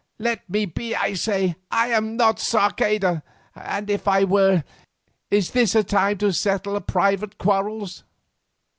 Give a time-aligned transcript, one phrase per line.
[0.17, 1.57] Let me be I say.
[1.69, 3.21] I am not Sarceda,
[3.53, 4.63] and if I were,
[5.29, 8.03] is this a time to settle private quarrels?